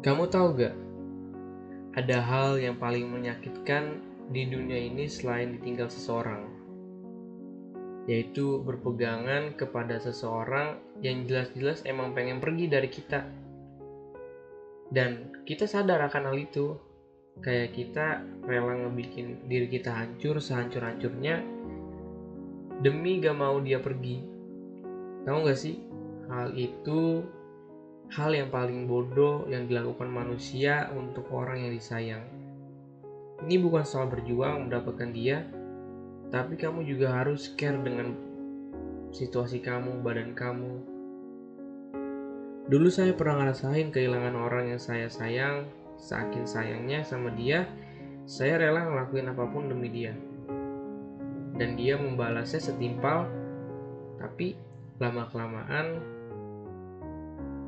Kamu 0.00 0.32
tahu 0.32 0.56
gak? 0.56 0.72
Ada 1.92 2.24
hal 2.24 2.56
yang 2.56 2.80
paling 2.80 3.04
menyakitkan 3.04 4.00
di 4.32 4.48
dunia 4.48 4.88
ini 4.88 5.04
selain 5.04 5.60
ditinggal 5.60 5.92
seseorang, 5.92 6.48
yaitu 8.08 8.64
berpegangan 8.64 9.52
kepada 9.60 10.00
seseorang 10.00 10.80
yang 11.04 11.28
jelas-jelas 11.28 11.84
emang 11.84 12.16
pengen 12.16 12.40
pergi 12.40 12.72
dari 12.72 12.88
kita. 12.88 13.28
Dan 14.88 15.36
kita 15.44 15.68
sadar 15.68 16.00
akan 16.08 16.32
hal 16.32 16.36
itu, 16.48 16.80
kayak 17.44 17.76
kita 17.76 18.24
rela 18.48 18.80
ngebikin 18.80 19.44
diri 19.52 19.68
kita 19.68 19.92
hancur 19.92 20.40
sehancur-hancurnya 20.40 21.44
demi 22.80 23.20
gak 23.20 23.36
mau 23.36 23.60
dia 23.60 23.76
pergi. 23.84 24.24
Tahu 25.28 25.44
gak 25.44 25.60
sih, 25.60 25.76
hal 26.32 26.56
itu 26.56 27.20
hal 28.10 28.34
yang 28.34 28.50
paling 28.50 28.90
bodoh 28.90 29.46
yang 29.46 29.70
dilakukan 29.70 30.10
manusia 30.10 30.90
untuk 30.90 31.30
orang 31.30 31.62
yang 31.62 31.70
disayang. 31.70 32.26
Ini 33.46 33.56
bukan 33.62 33.86
soal 33.86 34.10
berjuang 34.10 34.66
mendapatkan 34.66 35.10
dia, 35.14 35.46
tapi 36.34 36.58
kamu 36.58 36.82
juga 36.82 37.14
harus 37.14 37.54
care 37.54 37.78
dengan 37.78 38.18
situasi 39.14 39.62
kamu, 39.62 40.02
badan 40.02 40.34
kamu. 40.34 40.72
Dulu 42.70 42.86
saya 42.90 43.14
pernah 43.14 43.46
ngerasain 43.46 43.94
kehilangan 43.94 44.34
orang 44.34 44.74
yang 44.74 44.82
saya 44.82 45.06
sayang, 45.06 45.70
saking 45.98 46.46
sayangnya 46.46 47.06
sama 47.06 47.30
dia, 47.34 47.66
saya 48.26 48.58
rela 48.58 48.90
ngelakuin 48.90 49.30
apa 49.30 49.44
pun 49.46 49.70
demi 49.70 49.86
dia. 49.90 50.14
Dan 51.58 51.78
dia 51.78 51.94
membalasnya 51.98 52.58
setimpal, 52.58 53.26
tapi 54.18 54.54
lama-kelamaan 54.98 56.19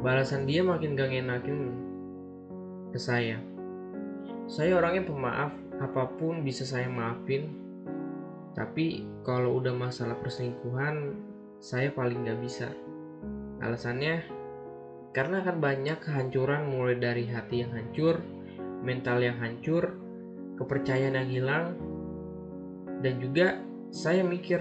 balasan 0.00 0.44
dia 0.44 0.60
makin 0.60 0.96
gak 0.96 1.12
ngenakin 1.12 1.58
ke 2.92 2.98
saya. 3.00 3.40
Saya 4.46 4.78
orangnya 4.78 5.08
pemaaf, 5.08 5.52
apa 5.82 6.08
pun 6.16 6.46
bisa 6.46 6.62
saya 6.62 6.86
maafin. 6.86 7.52
Tapi 8.56 9.04
kalau 9.26 9.60
udah 9.60 9.74
masalah 9.76 10.16
perselingkuhan, 10.22 11.18
saya 11.60 11.92
paling 11.92 12.24
gak 12.24 12.40
bisa. 12.40 12.68
Alasannya, 13.60 14.24
karena 15.16 15.40
akan 15.40 15.58
banyak 15.60 15.98
kehancuran 16.00 16.68
mulai 16.68 16.96
dari 16.96 17.24
hati 17.28 17.64
yang 17.64 17.72
hancur, 17.72 18.20
mental 18.84 19.18
yang 19.24 19.36
hancur, 19.40 19.96
kepercayaan 20.60 21.16
yang 21.20 21.28
hilang, 21.28 21.66
dan 23.00 23.20
juga 23.20 23.60
saya 23.92 24.24
mikir 24.24 24.60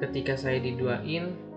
ketika 0.00 0.38
saya 0.38 0.60
diduain 0.62 1.47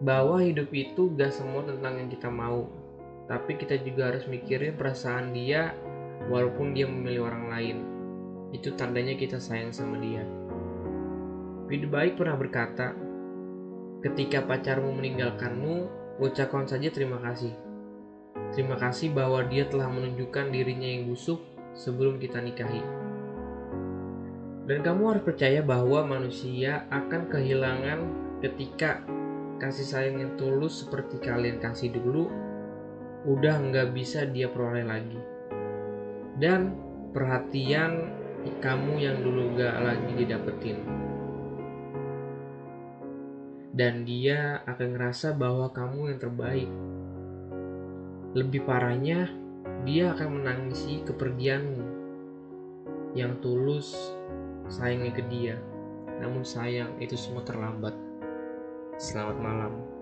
bahwa 0.00 0.44
hidup 0.44 0.68
itu 0.76 1.08
gak 1.16 1.32
semua 1.32 1.64
tentang 1.64 1.96
yang 1.96 2.08
kita 2.12 2.28
mau. 2.28 2.68
Tapi 3.26 3.58
kita 3.58 3.80
juga 3.82 4.12
harus 4.12 4.28
mikirin 4.28 4.78
perasaan 4.78 5.34
dia 5.34 5.74
walaupun 6.28 6.76
dia 6.76 6.86
memilih 6.86 7.26
orang 7.26 7.44
lain. 7.50 7.76
Itu 8.54 8.76
tandanya 8.78 9.18
kita 9.18 9.42
sayang 9.42 9.74
sama 9.74 9.98
dia. 9.98 10.22
Video 11.66 11.90
baik 11.90 12.14
pernah 12.14 12.38
berkata 12.38 12.94
ketika 14.04 14.46
pacarmu 14.46 14.94
meninggalkanmu 14.94 15.90
ucapkan 16.22 16.68
saja 16.70 16.92
terima 16.94 17.18
kasih. 17.18 17.50
Terima 18.54 18.78
kasih 18.78 19.10
bahwa 19.10 19.42
dia 19.50 19.66
telah 19.66 19.90
menunjukkan 19.90 20.54
dirinya 20.54 20.86
yang 20.86 21.10
busuk 21.10 21.42
sebelum 21.74 22.22
kita 22.22 22.38
nikahi. 22.38 22.84
Dan 24.66 24.82
kamu 24.82 25.02
harus 25.14 25.24
percaya 25.26 25.62
bahwa 25.62 26.06
manusia 26.06 26.86
akan 26.90 27.30
kehilangan 27.30 27.98
ketika 28.42 29.02
kasih 29.56 29.86
sayang 29.88 30.16
yang 30.20 30.32
tulus 30.36 30.84
seperti 30.84 31.20
kalian 31.20 31.58
kasih 31.58 31.92
dulu 31.92 32.28
udah 33.26 33.58
nggak 33.58 33.90
bisa 33.96 34.28
dia 34.28 34.46
peroleh 34.46 34.86
lagi. 34.86 35.18
Dan 36.36 36.76
perhatian 37.16 38.12
kamu 38.62 38.92
yang 39.02 39.18
dulu 39.24 39.56
gak 39.58 39.76
lagi 39.82 40.12
didapetin. 40.14 40.78
Dan 43.76 44.04
dia 44.08 44.60
akan 44.64 44.88
ngerasa 44.96 45.36
bahwa 45.36 45.68
kamu 45.72 46.12
yang 46.12 46.20
terbaik. 46.20 46.70
Lebih 48.36 48.64
parahnya 48.68 49.32
dia 49.84 50.12
akan 50.12 50.40
menangisi 50.40 51.04
kepergianmu 51.04 51.84
yang 53.16 53.40
tulus 53.40 53.96
sayangnya 54.68 55.12
ke 55.16 55.24
dia. 55.28 55.56
Namun 56.20 56.44
sayang 56.44 56.96
itu 57.00 57.16
semua 57.16 57.44
terlambat 57.44 58.05
Selamat 58.96 59.36
malam. 59.44 59.95